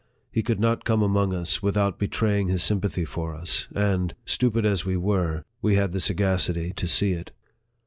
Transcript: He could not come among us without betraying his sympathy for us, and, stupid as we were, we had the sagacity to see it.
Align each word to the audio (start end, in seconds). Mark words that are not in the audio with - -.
He 0.31 0.41
could 0.41 0.59
not 0.59 0.83
come 0.83 1.03
among 1.03 1.31
us 1.31 1.61
without 1.61 1.99
betraying 1.99 2.47
his 2.47 2.63
sympathy 2.63 3.05
for 3.05 3.35
us, 3.35 3.67
and, 3.75 4.15
stupid 4.25 4.65
as 4.65 4.83
we 4.83 4.97
were, 4.97 5.45
we 5.61 5.75
had 5.75 5.91
the 5.91 5.99
sagacity 5.99 6.73
to 6.73 6.87
see 6.87 7.11
it. 7.11 7.31